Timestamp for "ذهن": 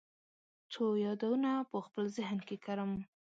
2.17-2.39